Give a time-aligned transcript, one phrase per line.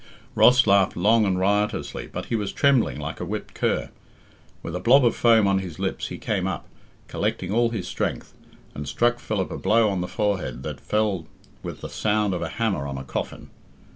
[0.33, 3.91] Ross laughed long and riotously, but he was trembling like a whipped cur.
[4.63, 6.67] With a blob of foam on his lips he came up,
[7.07, 8.33] collecting all his strength,
[8.73, 11.27] and struck Philip a blow on the forehead that fell
[11.61, 13.51] with the sound of a hammer on a coffin.